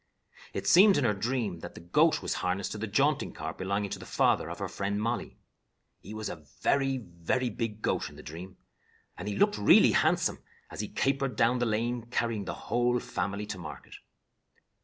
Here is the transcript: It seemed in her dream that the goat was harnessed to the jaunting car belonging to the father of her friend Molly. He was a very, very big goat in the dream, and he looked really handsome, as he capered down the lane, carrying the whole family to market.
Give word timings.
It 0.55 0.65
seemed 0.65 0.97
in 0.97 1.03
her 1.03 1.13
dream 1.13 1.59
that 1.59 1.75
the 1.75 1.79
goat 1.79 2.23
was 2.23 2.33
harnessed 2.41 2.71
to 2.71 2.79
the 2.79 2.87
jaunting 2.87 3.33
car 3.33 3.53
belonging 3.53 3.91
to 3.91 3.99
the 3.99 4.05
father 4.07 4.49
of 4.49 4.57
her 4.57 4.67
friend 4.67 4.99
Molly. 4.99 5.37
He 5.99 6.15
was 6.15 6.27
a 6.27 6.37
very, 6.61 6.97
very 6.97 7.51
big 7.51 7.83
goat 7.83 8.09
in 8.09 8.15
the 8.15 8.23
dream, 8.23 8.57
and 9.15 9.27
he 9.27 9.37
looked 9.37 9.59
really 9.59 9.91
handsome, 9.91 10.39
as 10.71 10.79
he 10.79 10.87
capered 10.87 11.35
down 11.35 11.59
the 11.59 11.67
lane, 11.67 12.07
carrying 12.07 12.45
the 12.45 12.55
whole 12.55 12.99
family 12.99 13.45
to 13.45 13.59
market. 13.59 13.97